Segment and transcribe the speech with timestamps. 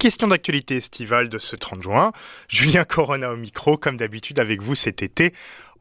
[0.00, 2.12] Question d'actualité estivale de ce 30 juin.
[2.46, 5.34] Julien Corona au micro, comme d'habitude avec vous cet été.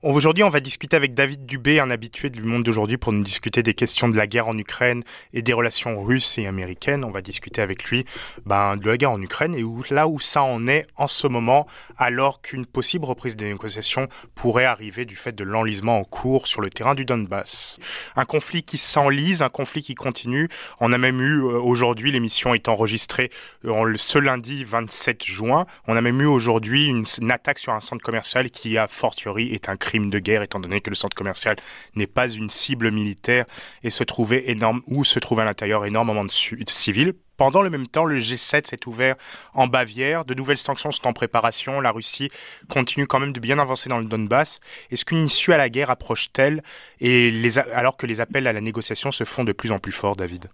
[0.03, 3.63] Aujourd'hui, on va discuter avec David Dubé, un habitué du monde d'aujourd'hui, pour nous discuter
[3.63, 7.03] des questions de la guerre en Ukraine et des relations russes et américaines.
[7.03, 8.05] On va discuter avec lui
[8.45, 11.65] ben, de la guerre en Ukraine et là où ça en est en ce moment,
[11.97, 16.61] alors qu'une possible reprise des négociations pourrait arriver du fait de l'enlisement en cours sur
[16.61, 17.79] le terrain du Donbass.
[18.15, 20.47] Un conflit qui s'enlise, un conflit qui continue.
[20.79, 23.31] On a même eu euh, aujourd'hui, l'émission est enregistrée
[23.65, 27.81] euh, ce lundi 27 juin, on a même eu aujourd'hui une, une attaque sur un
[27.81, 31.15] centre commercial qui, a fortiori, est un crime de guerre, étant donné que le centre
[31.15, 31.55] commercial
[31.95, 33.45] n'est pas une cible militaire
[33.83, 37.13] et se trouvait énorme, ou se trouve à l'intérieur énormément de, civils.
[37.37, 39.15] Pendant le même temps, le G7 s'est ouvert
[39.53, 40.25] en Bavière.
[40.25, 41.79] De nouvelles sanctions sont en préparation.
[41.81, 42.29] La Russie
[42.67, 44.59] continue quand même de bien avancer dans le Donbass.
[44.91, 46.63] Est-ce qu'une issue à la guerre approche-t-elle
[46.99, 47.31] et
[47.73, 50.49] alors que les appels à la négociation se font de plus en plus forts, David?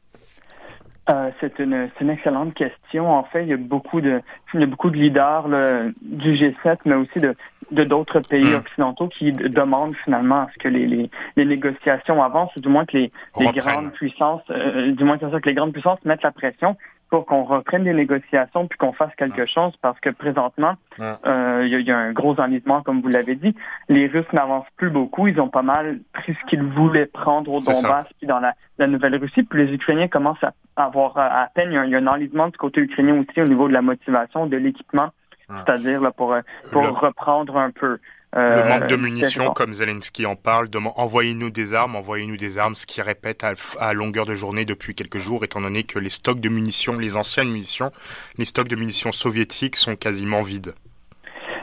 [1.09, 3.11] Euh, c'est une, une, excellente question.
[3.11, 4.21] En fait, il y a beaucoup de,
[4.53, 7.35] il y a beaucoup de leaders là, du G7, mais aussi de
[7.72, 8.55] de d'autres pays mm.
[8.55, 12.86] occidentaux qui demandent finalement à ce que les, les, les négociations avancent, ou du moins
[12.86, 16.23] que les, les grandes puissances, euh, du moins que, ça, que les grandes puissances mettent
[16.23, 16.78] la pression
[17.14, 21.80] pour qu'on reprenne des négociations puis qu'on fasse quelque chose parce que présentement, euh, il
[21.88, 23.56] y, a un gros enlisement, comme vous l'avez dit.
[23.88, 25.28] Les Russes n'avancent plus beaucoup.
[25.28, 28.88] Ils ont pas mal pris ce qu'ils voulaient prendre au Donbass puis dans la, la
[28.88, 29.44] Nouvelle-Russie.
[29.44, 32.81] Puis les Ukrainiens commencent à avoir à peine, il y, a, un enlisement du côté
[32.81, 35.09] ukrainien aussi au niveau de la motivation, de l'équipement,
[35.47, 36.36] c'est-à-dire là, pour,
[36.72, 38.00] pour reprendre un peu.
[38.36, 42.58] Euh, le manque de munitions, comme Zelensky en parle, de envoyez-nous des armes, envoyez-nous des
[42.58, 43.45] armes, ce qui répète
[43.80, 47.16] à, longueur de journée depuis quelques jours, étant donné que les stocks de munitions, les
[47.16, 47.92] anciennes munitions,
[48.38, 50.73] les stocks de munitions soviétiques sont quasiment vides.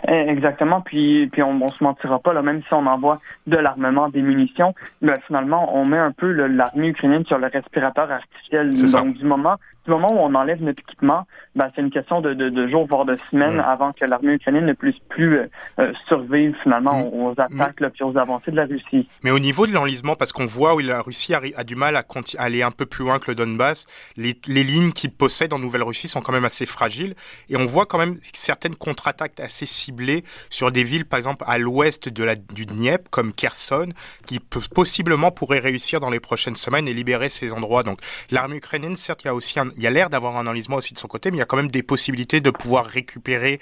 [0.08, 0.80] Eh, exactement.
[0.80, 4.22] Puis, puis on, on se mentira pas là, même si on envoie de l'armement, des
[4.22, 8.74] munitions, ben, finalement, on met un peu l'armée ukrainienne sur le respirateur artificiel.
[8.74, 9.56] Donc, du moment
[9.90, 12.86] du moment où on enlève notre équipement, ben, c'est une question de, de, de, jours,
[12.86, 15.46] voire de semaines avant que l'armée ukrainienne ne puisse plus euh,
[15.80, 19.08] euh, survivre finalement aux, attaques là, puis aux avancées de la Russie.
[19.24, 21.96] Mais au niveau de l'enlisement, parce qu'on voit où la Russie a, a du mal
[21.96, 22.04] à
[22.38, 23.86] aller un peu plus loin que le Donbass,
[24.16, 27.14] les, les lignes qu'ils possèdent en Nouvelle-Russie sont quand même assez fragiles,
[27.48, 31.58] et on voit quand même certaines contre-attaques assez ciblées sur des villes, par exemple à
[31.58, 33.88] l'ouest de la, du Dniepr, comme Kherson,
[34.26, 37.82] qui possiblement pourraient réussir dans les prochaines semaines et libérer ces endroits.
[37.82, 37.98] Donc
[38.30, 40.76] l'armée ukrainienne, certes, il y a aussi un, il y a l'air d'avoir un enlisement
[40.76, 43.60] aussi de son côté, mais il y a quand même des possibilités de pouvoir récupérer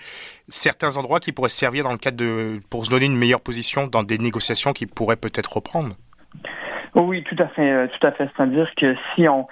[0.49, 3.87] certains endroits qui pourraient servir dans le cadre de, pour se donner une meilleure position
[3.87, 5.95] dans des négociations qui pourraient peut-être reprendre.
[6.97, 8.29] Oui, tout à fait, euh, tout à fait.
[8.37, 9.47] C'est-à-dire que si on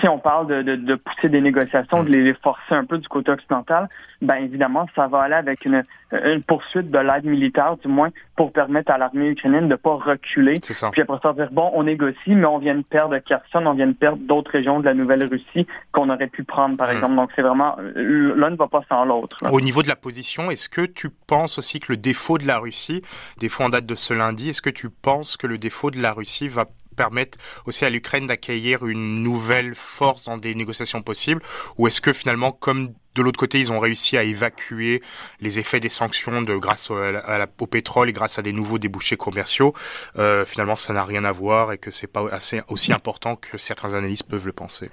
[0.00, 3.08] si on parle de, de, de, pousser des négociations, de les forcer un peu du
[3.08, 3.88] côté occidental,
[4.20, 8.52] ben évidemment, ça va aller avec une, une poursuite de l'aide militaire, du moins, pour
[8.52, 10.60] permettre à l'armée ukrainienne de pas reculer.
[10.62, 10.90] Ça.
[10.90, 13.86] Puis après ça, dire bon, on négocie, mais on vient de perdre Kherson, on vient
[13.86, 16.96] de perdre d'autres régions de la Nouvelle-Russie qu'on aurait pu prendre, par mm.
[16.96, 17.16] exemple.
[17.16, 19.36] Donc c'est vraiment l'un ne va pas sans l'autre.
[19.50, 22.58] Au niveau de la position, est-ce que tu penses aussi que le défaut de la
[22.58, 23.02] Russie,
[23.38, 26.12] défaut en date de ce lundi, est-ce que tu penses que le défaut de la
[26.12, 31.42] Russie va permettre aussi à l'Ukraine d'accueillir une nouvelle force dans des négociations possibles
[31.78, 35.02] Ou est-ce que finalement, comme de l'autre côté, ils ont réussi à évacuer
[35.40, 39.74] les effets des sanctions de, grâce au, pétrole et grâce à des nouveaux débouchés commerciaux,
[40.18, 43.58] euh, finalement, ça n'a rien à voir et que c'est pas assez, aussi important que
[43.58, 44.90] certains analystes peuvent le penser?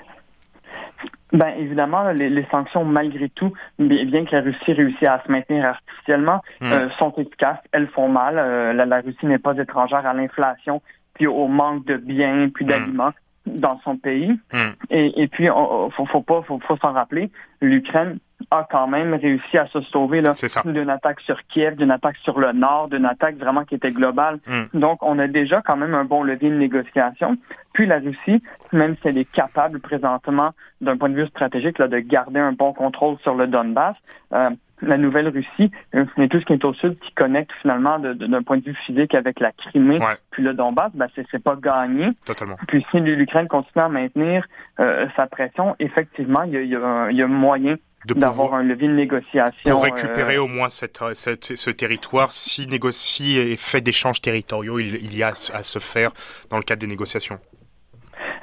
[1.31, 6.41] Ben évidemment, les, sanctions, malgré tout, bien que la Russie réussisse à se maintenir artificiellement,
[6.59, 6.71] hmm.
[6.71, 7.59] euh, sont efficaces.
[7.71, 8.39] Elles font mal.
[8.39, 10.81] Euh, la, Russie n'est pas étrangère à l'inflation
[11.27, 12.69] au manque de biens puis hmm.
[12.69, 13.13] d'aliments
[13.45, 14.39] dans son pays.
[14.53, 14.71] Hmm.
[14.89, 17.31] Et, et, puis, il faut, faut pas, faut, faut s'en rappeler,
[17.61, 18.19] l'Ukraine
[18.51, 20.33] a quand même réussi à se sauver là,
[20.65, 24.39] d'une attaque sur Kiev, d'une attaque sur le nord, d'une attaque vraiment qui était globale.
[24.47, 24.79] Hmm.
[24.79, 27.37] Donc, on a déjà quand même un bon levier de négociation.
[27.73, 28.41] Puis la Russie,
[28.71, 30.51] même si elle est capable présentement,
[30.81, 33.95] d'un point de vue stratégique, là, de garder un bon contrôle sur le Donbass,
[34.33, 34.49] euh,
[34.81, 38.57] la Nouvelle-Russie, mais euh, tout ce qui est au sud qui connecte finalement d'un point
[38.57, 39.99] de vue physique avec la Crimée,
[40.31, 42.09] puis le Donbass, ben c'est pas gagné.
[42.25, 42.57] Totalement.
[42.67, 44.45] Puis si l'Ukraine continue à maintenir
[44.79, 47.75] euh, sa pression, effectivement, il y a, y, a, y a, moyen
[48.05, 49.71] d'avoir un levier de négociation.
[49.71, 54.79] Pour récupérer euh, au moins cette, cette, ce territoire, si négocie et fait d'échanges territoriaux,
[54.79, 56.11] il, il y a à se faire
[56.49, 57.39] dans le cadre des négociations.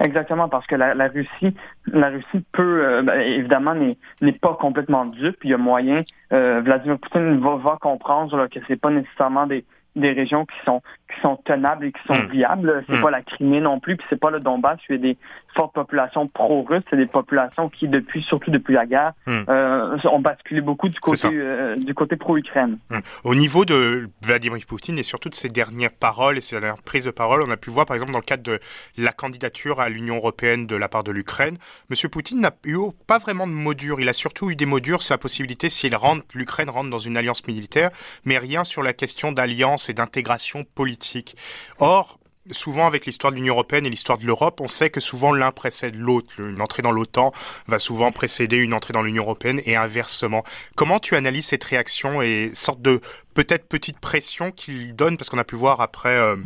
[0.00, 1.56] Exactement, parce que la, la Russie,
[1.86, 5.38] la Russie peut euh, ben, évidemment n'est pas complètement dupe.
[5.44, 6.02] Il y a moyen.
[6.32, 9.64] Euh, Vladimir Poutine va, va comprendre là, que c'est pas nécessairement des,
[9.96, 10.82] des régions qui sont
[11.12, 12.30] qui sont tenables et qui sont hmm.
[12.30, 12.84] viables.
[12.88, 13.02] C'est hmm.
[13.02, 14.78] pas la Crimée non plus, puis c'est pas le Donbass.
[14.86, 15.16] C'est des
[15.56, 19.42] forte population pro-russe, c'est des populations qui, depuis, surtout depuis la guerre, hmm.
[19.48, 22.78] euh, ont basculé beaucoup du côté, euh, du côté pro-Ukraine.
[22.90, 23.00] Hmm.
[23.24, 27.04] Au niveau de Vladimir Poutine et surtout de ses dernières paroles et ses dernières prises
[27.04, 28.60] de parole, on a pu voir par exemple dans le cadre de
[28.96, 31.58] la candidature à l'Union européenne de la part de l'Ukraine,
[31.90, 32.10] M.
[32.10, 32.76] Poutine n'a eu
[33.06, 34.00] pas vraiment de mots durs.
[34.00, 36.98] Il a surtout eu des mots durs sur la possibilité, si rentre, l'Ukraine rentre dans
[36.98, 37.90] une alliance militaire,
[38.24, 41.36] mais rien sur la question d'alliance et d'intégration politique.
[41.78, 42.18] Or,
[42.50, 45.52] souvent avec l'histoire de l'Union européenne et l'histoire de l'Europe, on sait que souvent l'un
[45.52, 46.40] précède l'autre.
[46.40, 47.32] Une entrée dans l'OTAN
[47.66, 50.44] va souvent précéder une entrée dans l'Union européenne et inversement.
[50.74, 53.00] Comment tu analyses cette réaction et sorte de
[53.34, 55.16] peut-être petite pression qu'il donne?
[55.16, 56.36] Parce qu'on a pu voir après euh,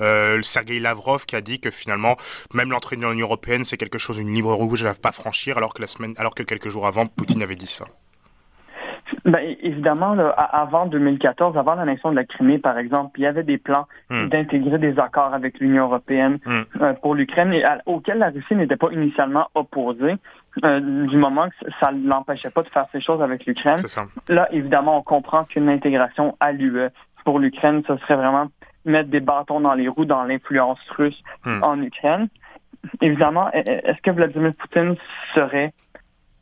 [0.00, 2.16] euh, Sergei Lavrov qui a dit que finalement
[2.54, 5.74] même l'entrée dans l'Union européenne c'est quelque chose une libre rouge à pas franchir alors
[5.74, 7.86] que la semaine alors que quelques jours avant Poutine avait dit ça.
[9.30, 13.58] Ben, évidemment, avant 2014, avant l'annexion de la Crimée, par exemple, il y avait des
[13.58, 14.28] plans hmm.
[14.28, 16.62] d'intégrer des accords avec l'Union européenne hmm.
[16.80, 17.54] euh, pour l'Ukraine,
[17.86, 20.16] auxquels la Russie n'était pas initialement opposée,
[20.64, 23.78] euh, du moment que ça ne l'empêchait pas de faire ces choses avec l'Ukraine.
[24.28, 26.88] Là, évidemment, on comprend qu'une intégration à l'UE
[27.24, 28.48] pour l'Ukraine, ce serait vraiment
[28.84, 31.62] mettre des bâtons dans les roues dans l'influence russe hmm.
[31.62, 32.26] en Ukraine.
[33.00, 34.96] Évidemment, est-ce que Vladimir Poutine
[35.34, 35.72] serait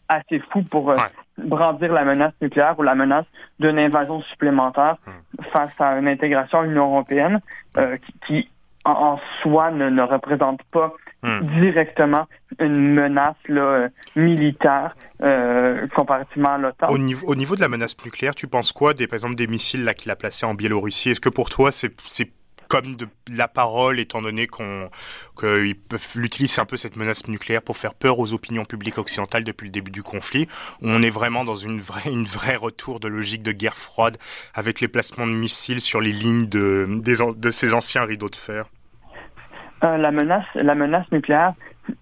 [0.08, 0.96] assez fou pour euh,
[1.38, 3.26] brandir la menace nucléaire ou la menace
[3.60, 5.42] d'une invasion supplémentaire hmm.
[5.52, 7.40] face à une intégration à l'Union européenne
[7.76, 7.96] euh,
[8.26, 8.48] qui,
[8.84, 11.60] en, soi, ne, représente pas hmm.
[11.60, 12.26] directement
[12.58, 16.88] une menace là, militaire euh, comparativement à l'OTAN.
[16.88, 19.46] Au niveau, au niveau de la menace nucléaire, tu penses quoi des, par exemple, des
[19.46, 21.10] missiles qu'il a placés en Biélorussie?
[21.10, 21.92] Est-ce que pour toi, c'est
[22.68, 24.90] comme de la parole, étant donné qu'on
[25.38, 25.74] qu'ils
[26.16, 29.72] l'utiliser un peu cette menace nucléaire pour faire peur aux opinions publiques occidentales depuis le
[29.72, 30.46] début du conflit.
[30.82, 34.16] On est vraiment dans une vraie, une vraie retour de logique de guerre froide
[34.54, 38.66] avec les placements de missiles sur les lignes de, de ces anciens rideaux de fer.
[39.84, 41.54] Euh, la menace, la menace nucléaire,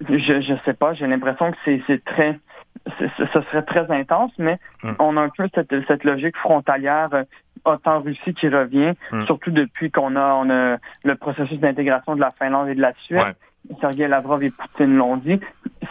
[0.09, 0.95] je je sais pas.
[0.95, 2.39] J'ai l'impression que c'est très
[2.99, 4.97] ce serait très intense, mais hum.
[4.99, 7.11] on a un peu cette, cette logique frontalière
[7.67, 9.27] euh, OTAN-Russie qui revient, hum.
[9.27, 12.93] surtout depuis qu'on a, on a le processus d'intégration de la Finlande et de la
[13.05, 13.35] Suède.
[13.69, 13.77] Ouais.
[13.81, 15.41] Sergei Lavrov et Poutine l'ont dit.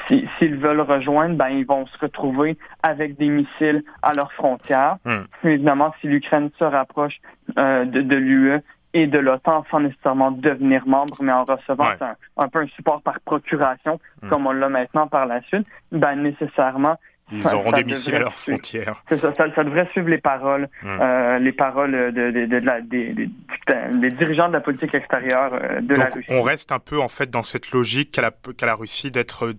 [0.08, 4.98] S'ils veulent rejoindre, ben ils vont se retrouver avec des missiles à leurs frontières.
[5.06, 5.26] Hum.
[5.44, 7.20] Évidemment, si l'Ukraine se rapproche
[7.58, 8.62] euh, de, de l'UE,
[8.96, 11.90] et de l'OTAN sans nécessairement devenir membre, mais en recevant
[12.38, 14.30] un, peu un support par procuration, hmm.
[14.30, 16.96] comme on l'a maintenant par la suite, ben nécessairement
[17.32, 19.04] ils auront des missiles à leurs frontières.
[19.10, 20.88] Ça, ça, devrait suivre les paroles, hmm.
[21.02, 25.82] euh, les paroles de, de, de, la, des, des, dirigeants de la politique extérieure euh,
[25.82, 26.28] de la Russie.
[26.30, 29.54] On reste un peu en fait dans cette logique qu'a la, qu la Russie d'être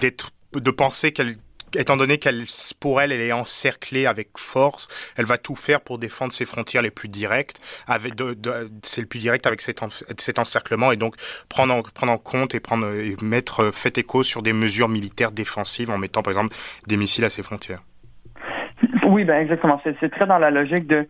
[0.00, 1.34] d'être de penser qu'elle
[1.76, 2.44] étant donné qu'elle,
[2.80, 6.82] pour elle, elle est encerclée avec force, elle va tout faire pour défendre ses frontières
[6.82, 7.60] les plus directes.
[8.82, 11.14] C'est le plus direct avec cet, encerclement et donc
[11.48, 15.32] prendre en, prendre en compte et prendre et mettre fait écho sur des mesures militaires
[15.32, 16.54] défensives en mettant par exemple
[16.86, 17.82] des missiles à ses frontières.
[19.06, 19.80] Oui, ben exactement.
[19.84, 21.06] C'est très dans la logique de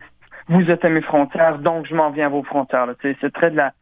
[0.47, 2.87] vous êtes à mes frontières, donc je m'en viens à vos frontières.
[3.01, 3.73] C'est très de la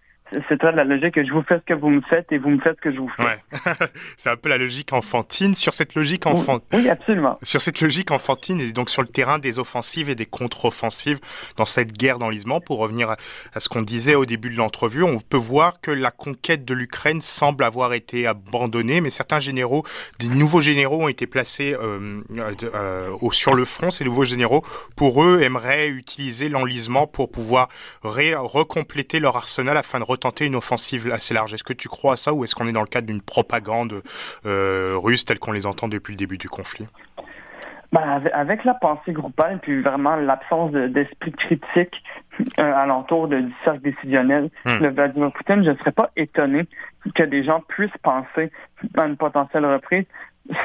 [0.49, 2.49] c'est très la logique que je vous fais ce que vous me faites et vous
[2.49, 3.23] me faites ce que je vous fais.
[3.23, 3.39] Ouais.
[4.17, 5.53] c'est un peu la logique enfantine.
[5.53, 6.67] Sur cette logique enfantine.
[6.73, 7.37] Oui, absolument.
[7.43, 11.19] Sur cette logique enfantine et donc sur le terrain des offensives et des contre-offensives
[11.57, 15.19] dans cette guerre d'enlisement, pour revenir à, ce qu'on disait au début de l'entrevue, on
[15.19, 19.83] peut voir que la conquête de l'Ukraine semble avoir été abandonnée, mais certains généraux,
[20.19, 22.21] des nouveaux généraux ont été placés euh,
[22.73, 23.91] euh, sur le front.
[23.91, 24.63] Ces nouveaux généraux,
[24.95, 27.69] pour eux, aimeraient utiliser l'enlisement pour pouvoir
[28.01, 31.53] recompléter leur arsenal afin de tenter une offensive assez large.
[31.53, 34.01] Est-ce que tu crois à ça ou est-ce qu'on est dans le cadre d'une propagande
[34.45, 36.87] euh, russe telle qu'on les entend depuis le début du conflit?
[37.91, 42.03] Ben, avec, la pensée groupale, puis vraiment l'absence d'esprit critique
[42.41, 44.79] euh, alentour de, du cercle décisionnel hmm.
[44.79, 46.65] de Vladimir Poutine, je ne serais pas étonné
[47.13, 48.51] que des gens puissent penser
[48.97, 50.03] à une potentielle reprise.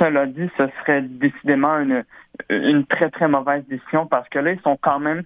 [0.01, 2.05] Cela dit, ce serait décidément une,
[2.49, 5.23] une très, très mauvaise décision parce que là, ils sont quand même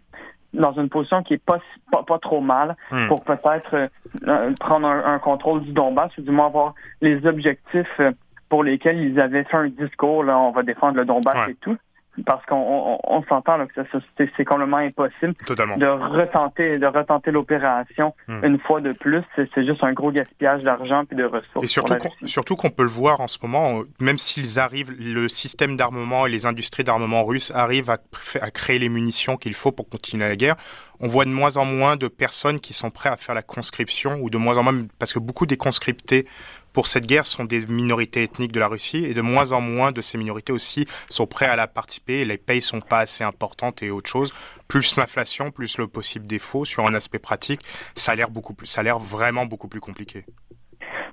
[0.54, 1.58] dans une position qui est pas
[1.90, 3.08] pas, trop mal hmm.
[3.08, 3.87] pour peut-être euh,
[4.26, 8.12] euh, prendre un, contrôle du Donbass ou du moins avoir les objectifs euh,
[8.49, 11.76] pour lesquels ils avaient fait un discours là on va défendre le Donbass et tout
[12.26, 13.80] parce qu'on on, s'entend que
[14.37, 18.44] c'est complètement impossible de retenter de retenter l'opération hmm.
[18.44, 19.23] une fois de plus.
[19.37, 21.64] C'est juste un gros gaspillage d'argent et de ressources.
[21.64, 25.28] Et surtout qu'on, surtout qu'on peut le voir en ce moment, même s'ils arrivent, le
[25.28, 27.99] système d'armement et les industries d'armement russes arrivent à,
[28.40, 30.56] à créer les munitions qu'il faut pour continuer la guerre.
[31.00, 34.18] On voit de moins en moins de personnes qui sont prêtes à faire la conscription
[34.20, 36.26] ou de moins en moins parce que beaucoup des conscriptés
[36.74, 39.92] pour cette guerre sont des minorités ethniques de la Russie et de moins en moins
[39.92, 42.24] de ces minorités aussi sont prêts à la participer.
[42.24, 44.32] Les payes sont pas assez importantes et autre chose.
[44.68, 47.60] Plus l'inflation, plus le possible défaut sur un aspect pratique,
[47.94, 50.24] ça a l'air beaucoup plus, ça a l'air vraiment beaucoup plus compliqué.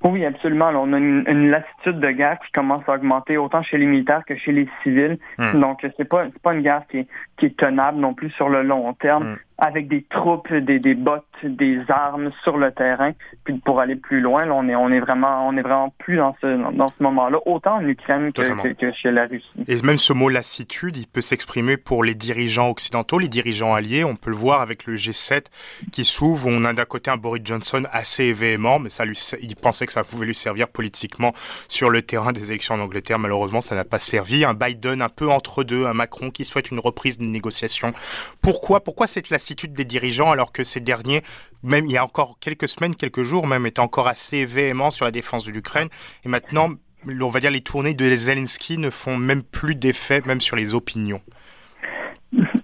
[0.03, 0.69] Oui, absolument.
[0.69, 4.35] on a une, latitude de guerre qui commence à augmenter autant chez les militaires que
[4.35, 5.19] chez les civils.
[5.37, 5.59] Hmm.
[5.59, 7.07] Donc, c'est pas c'est pas une guerre qui est,
[7.37, 9.33] qui est tenable non plus sur le long terme.
[9.33, 13.11] Hmm avec des troupes, des, des bottes, des armes sur le terrain.
[13.43, 16.17] Puis pour aller plus loin, là, on est on est vraiment on est vraiment plus
[16.17, 19.45] dans ce dans ce moment-là, autant en Ukraine que, que, chez la Russie.
[19.67, 24.03] Et même ce mot lassitude, il peut s'exprimer pour les dirigeants occidentaux, les dirigeants alliés.
[24.03, 25.45] On peut le voir avec le G7
[25.91, 26.47] qui s'ouvre.
[26.47, 29.93] On a d'un côté un Boris Johnson assez véhément, mais ça lui il pensait que
[29.93, 31.33] ça pouvait lui servir politiquement
[31.67, 33.19] sur le terrain des élections en Angleterre.
[33.19, 34.43] Malheureusement, ça n'a pas servi.
[34.43, 37.93] Un Biden un peu entre deux, un Macron qui souhaite une reprise des négociations.
[38.41, 41.21] Pourquoi pourquoi cette lassitude des dirigeants alors que ces derniers,
[41.63, 45.05] même il y a encore quelques semaines, quelques jours même, étaient encore assez véhéments sur
[45.05, 45.89] la défense de l'Ukraine.
[46.25, 46.69] Et maintenant,
[47.07, 50.73] on va dire les tournées de Zelensky ne font même plus d'effet, même sur les
[50.73, 51.21] opinions.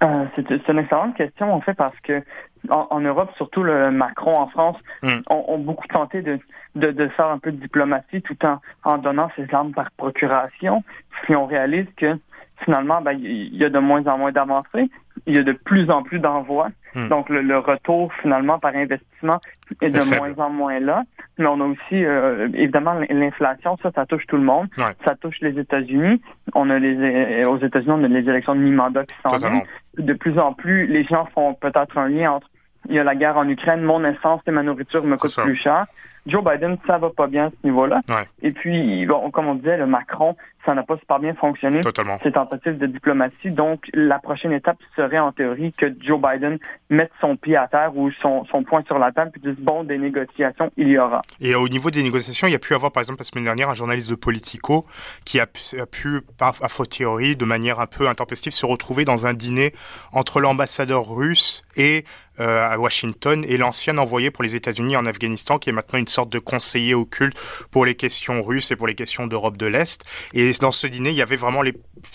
[0.04, 2.24] Euh, c'est une excellente question, en fait, parce que
[2.70, 5.20] en, Europe, surtout le Macron en France, hmm.
[5.30, 6.40] ont, beaucoup tenté de,
[6.76, 10.84] de, faire un peu de diplomatie tout en, en donnant ses armes par procuration.
[11.24, 12.18] Puis on réalise que
[12.64, 14.90] finalement, ben, il y a de moins en moins d'avancées,
[15.26, 16.70] il y a de plus en plus d'envois.
[16.96, 17.08] Hmm.
[17.10, 19.40] Donc, le, retour, finalement, par investissement
[19.82, 21.04] est de moins en moins là.
[21.38, 24.68] Mais on a aussi, euh, évidemment, l'inflation, ça, ça touche tout le monde.
[24.76, 26.22] Ça touche les États-Unis.
[26.56, 29.64] On a les, aux États-Unis, on a les élections de mi-mandat qui s'en viennent.
[29.98, 32.48] De plus en plus, les gens font peut-être un lien entre
[32.90, 35.58] il y a la guerre en Ukraine, mon essence et ma nourriture me coûtent plus
[35.58, 35.86] cher.
[36.26, 38.02] Joe Biden, ça va pas bien à ce niveau-là.
[38.42, 40.36] Et puis, bon, comme on disait, le Macron,
[40.68, 41.80] ça n'a pas super bien fonctionné.
[41.80, 42.20] Totalement.
[42.22, 43.52] Ces tentatives de diplomatie.
[43.52, 46.60] Donc, la prochaine étape serait en théorie que Joe Biden
[46.90, 49.86] mette son pied à terre ou son, son point sur la table puis dise bon,
[49.86, 51.22] des négociations, il y aura.
[51.40, 53.70] Et au niveau des négociations, il y a pu avoir, par exemple, la semaine dernière,
[53.70, 54.86] un journaliste de Politico
[55.24, 58.66] qui a pu, a pu par, à faux théorie, de manière un peu intempestive, se
[58.66, 59.72] retrouver dans un dîner
[60.12, 62.04] entre l'ambassadeur russe et
[62.40, 66.08] euh, à Washington et l'ancien envoyé pour les États-Unis en Afghanistan, qui est maintenant une
[66.08, 67.36] sorte de conseiller occulte
[67.72, 70.06] pour les questions russes et pour les questions d'Europe de l'Est.
[70.34, 71.62] Et dans ce dîner, il y avait vraiment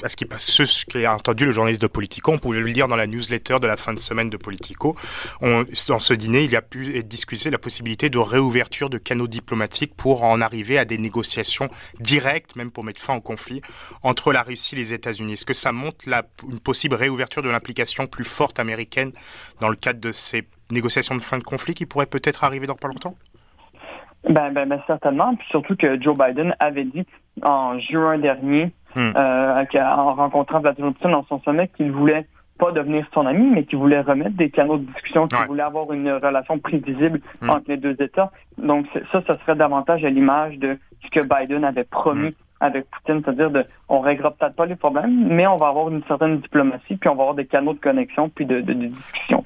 [0.07, 3.59] ce qui, a entendu le journaliste de Politico, on pouvait le lire dans la newsletter
[3.61, 4.97] de la fin de semaine de Politico.
[5.41, 9.29] Dans ce dîner, il y a pu être discuté la possibilité de réouverture de canaux
[9.29, 11.69] diplomatiques pour en arriver à des négociations
[12.01, 13.63] directes, même pour mettre fin au conflit
[14.03, 15.35] entre la Russie et les États-Unis.
[15.35, 16.05] Est-ce que ça montre
[16.49, 19.13] une possible réouverture de l'implication plus forte américaine
[19.61, 22.75] dans le cadre de ces négociations de fin de conflit qui pourraient peut-être arriver dans
[22.75, 23.15] pas longtemps?
[24.29, 25.35] Ben, ben, ben, certainement.
[25.35, 27.05] Puis surtout que Joe Biden avait dit
[27.43, 29.13] en juin dernier, hmm.
[29.17, 32.27] euh, en rencontrant Vladimir Poutine dans son sommet, qu'il voulait
[32.59, 35.93] pas devenir son ami, mais qu'il voulait remettre des canaux de discussion, qu'il voulait avoir
[35.93, 37.51] une relation prévisible hmm.
[37.51, 38.31] entre les deux États.
[38.59, 42.89] Donc ça, ça serait davantage à l'image de ce que Biden avait promis hmm avec
[42.91, 46.39] Poutine, c'est-à-dire de, on réglera peut-être pas les problèmes, mais on va avoir une certaine
[46.39, 49.42] diplomatie, puis on va avoir des canaux de connexion, puis de, de, discussion.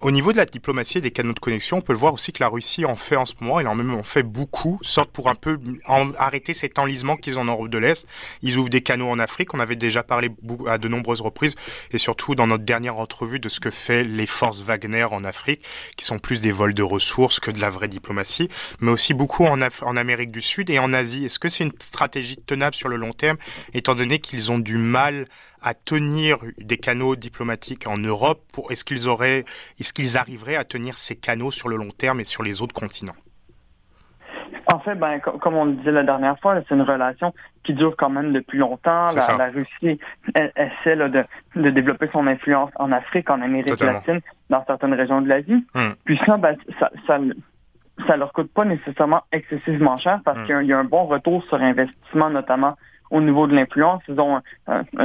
[0.00, 2.32] Au, niveau de la diplomatie et des canaux de connexion, on peut le voir aussi
[2.32, 5.10] que la Russie en fait en ce moment, elle en même en fait beaucoup, sorte
[5.10, 5.58] pour un peu
[6.18, 8.06] arrêter cet enlisement qu'ils ont en Europe de l'Est.
[8.42, 10.30] Ils ouvrent des canaux en Afrique, on avait déjà parlé
[10.66, 11.54] à de nombreuses reprises,
[11.90, 15.62] et surtout dans notre dernière entrevue de ce que fait les forces Wagner en Afrique,
[15.96, 18.48] qui sont plus des vols de ressources que de la vraie diplomatie,
[18.80, 21.24] mais aussi beaucoup en, en Amérique du Sud et en Asie.
[21.24, 23.36] Est-ce que c'est une stratégie de sur le long terme,
[23.72, 25.28] étant donné qu'ils ont du mal
[25.62, 29.44] à tenir des canaux diplomatiques en Europe Est-ce qu'ils auraient,
[29.78, 32.74] est-ce qu'ils arriveraient à tenir ces canaux sur le long terme et sur les autres
[32.74, 33.16] continents?
[34.70, 37.32] En fait, ben, comme on le disait la dernière fois, c'est une relation
[37.64, 39.06] qui dure quand même depuis longtemps.
[39.38, 39.98] La, Russie
[40.34, 45.66] essaie de, développer son influence en Afrique, en Amérique latine, dans certaines régions de l'Asie.
[45.74, 45.92] Hmm.
[46.04, 47.18] Puis ça, ben, ça, ça,
[48.06, 50.44] ça leur coûte pas nécessairement excessivement cher parce hmm.
[50.44, 52.76] qu'il y, a un bon retour sur investissement, notamment
[53.10, 54.02] au niveau de l'influence.
[54.08, 54.40] Ils ont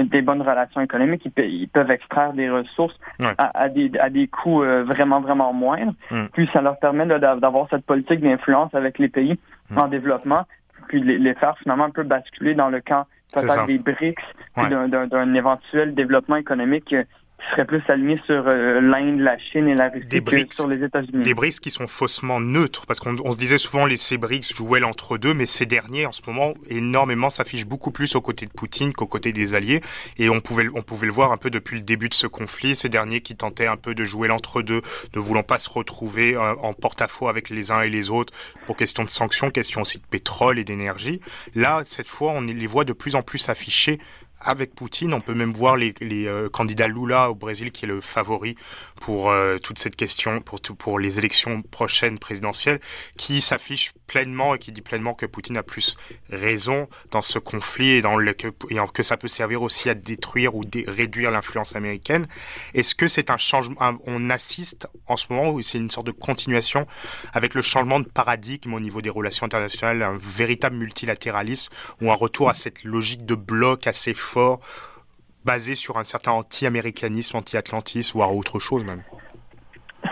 [0.06, 1.28] des bonnes relations économiques.
[1.38, 2.98] Ils, peuvent extraire des ressources
[3.38, 5.94] à, des, à des coûts euh, vraiment, vraiment moindres.
[6.12, 6.26] Hmm.
[6.34, 9.78] Puis ça leur permet d'avoir cette politique d'influence avec les pays hmm.
[9.78, 10.44] en développement,
[10.88, 14.22] puis les, les, faire finalement un peu basculer dans le camp peut-être des BRICS,
[14.56, 16.96] d'un éventuel développement économique
[17.52, 20.84] serait plus aligné sur euh, l'Inde, la Chine et la Russie des que sur les
[20.84, 21.24] États-Unis.
[21.24, 24.80] Des BRICS qui sont faussement neutres, parce qu'on se disait souvent les ces BRICS jouaient
[24.80, 28.52] l'entre deux, mais ces derniers en ce moment énormément s'affichent beaucoup plus aux côtés de
[28.52, 29.82] Poutine qu'aux côtés des alliés,
[30.18, 32.76] et on pouvait on pouvait le voir un peu depuis le début de ce conflit,
[32.76, 34.82] ces derniers qui tentaient un peu de jouer l'entre deux,
[35.16, 38.34] ne voulant pas se retrouver euh, en porte-à-faux avec les uns et les autres
[38.66, 41.20] pour question de sanctions, question aussi de pétrole et d'énergie.
[41.56, 44.00] Là, cette fois, on les voit de plus en plus affichés
[44.46, 45.14] avec Poutine.
[45.14, 48.56] On peut même voir les, euh, candidats Lula au Brésil, qui est le favori
[49.02, 52.80] pour euh, toute cette question, pour, les élections prochaines présidentielles,
[53.18, 55.98] qui s'affiche pleinement et qui dit pleinement que Poutine a plus
[56.30, 61.76] raison dans ce conflit et, que, ça peut servir aussi à détruire ou réduire l'influence
[61.76, 62.28] américaine.
[62.74, 66.12] Est-ce que c'est un changement, on assiste en ce moment, ou c'est une sorte de
[66.12, 66.86] continuation
[67.34, 72.16] avec le changement de paradigme au niveau des relations internationales, un véritable multilatéralisme ou un
[72.16, 74.60] retour à cette logique de bloc assez fort,
[75.46, 79.04] basé sur un certain anti-américanisme, anti-atlantisme ou à autre chose même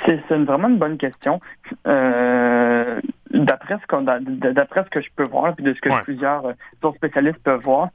[0.06, 1.40] C'est vraiment une bonne question.
[1.88, 3.00] Euh,
[3.34, 7.44] d'après ce, d'après ce que je peux voir, puis de ce que plusieurs euh, spécialistes
[7.44, 7.90] peuvent voir,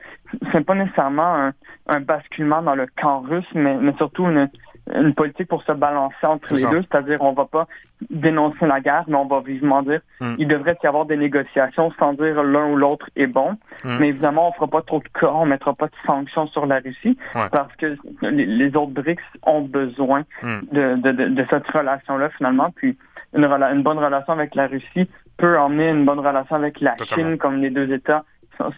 [0.53, 1.51] c'est pas nécessairement
[1.89, 4.49] un, basculement dans le camp russe, mais, mais surtout une,
[4.95, 7.67] une politique pour se balancer entre les deux, c'est-à-dire on va pas
[8.11, 10.35] dénoncer la guerre, mais on va vivement dire hmm.
[10.39, 13.57] il devrait y avoir des négociations sans dire l'un ou l'autre est bon.
[13.83, 13.97] Hmm.
[13.99, 16.79] Mais évidemment, on fera pas trop de cas, on mettra pas de sanctions sur la
[16.79, 20.61] Russie parce que les, autres BRICS ont besoin hmm.
[20.71, 22.69] de, de, de, cette relation-là finalement.
[22.77, 22.97] Puis
[23.35, 27.39] une, une bonne relation avec la Russie peut emmener une bonne relation avec la Chine,
[27.39, 28.25] comme les deux États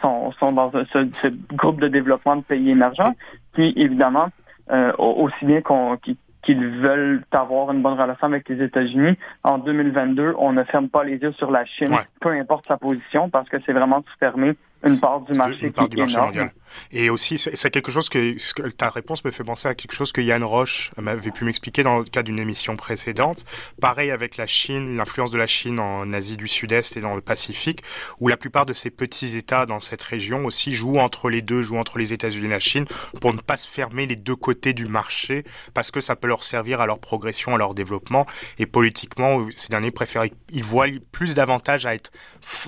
[0.01, 0.85] sont, sont dans ce,
[1.23, 3.15] ce, groupe de développement de pays émergents.
[3.53, 4.29] Puis évidemment,
[4.71, 5.99] euh, aussi bien qu'on
[6.43, 9.19] qu'ils veulent avoir une bonne relation avec les États-Unis.
[9.45, 13.29] En 2022, on ne ferme pas les yeux sur la Chine, peu importe sa position,
[13.29, 14.55] parce que c'est vraiment de fermer
[14.85, 16.51] une part du marché qui est énorme.
[16.93, 18.37] Et aussi, c'est quelque chose que,
[18.71, 21.99] ta réponse me fait penser à quelque chose que Yann Roche m'avait pu m'expliquer dans
[21.99, 23.45] le cas d'une émission précédente.
[23.81, 27.21] Pareil avec la Chine, l'influence de la Chine en Asie du Sud-Est et dans le
[27.21, 27.83] Pacifique,
[28.21, 31.63] où la plupart de ces petits États dans cette région aussi jouent entre les deux,
[31.63, 32.87] jouent entre les États-Unis et la Chine,
[33.21, 35.45] pour ne pas se fermer les deux côtés du marché,
[35.75, 38.27] parce que ça peut leur servir à leur progression, à leur développement.
[38.59, 42.11] Et politiquement, ces derniers préfèrent, ils voient plus d'avantages à être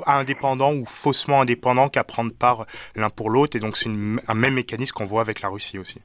[0.07, 3.57] indépendants ou faussement indépendants qu'à prendre part l'un pour l'autre.
[3.57, 6.01] Et donc, c'est un même mécanisme qu'on voit avec la Russie aussi.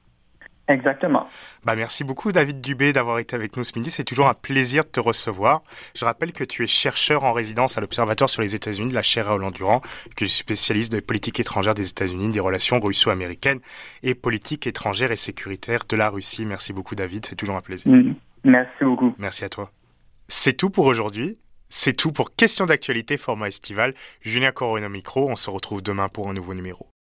[0.68, 1.28] Exactement.
[1.64, 3.92] Bah merci beaucoup David Dubé d'avoir été avec nous ce midi.
[3.92, 5.62] C'est toujours un plaisir de te recevoir.
[5.96, 9.04] Je rappelle que tu es chercheur en résidence à l'Observatoire sur les États-Unis de la
[9.04, 13.60] chaire Roland Durand, que tu es spécialiste de politique étrangère des États-Unis, des relations russo-américaines
[14.02, 16.46] et politique étrangère et sécuritaire de la Russie.
[16.48, 17.92] Merci beaucoup David, c'est toujours un plaisir.
[17.92, 18.16] Mm.
[18.44, 19.14] Merci beaucoup.
[19.20, 19.72] Merci à toi.
[20.28, 21.38] C'est tout pour aujourd'hui.
[21.70, 23.94] C'est tout pour Question d'actualité format estival.
[24.22, 25.30] Julien Corona micro.
[25.30, 26.95] On se retrouve demain pour un nouveau numéro.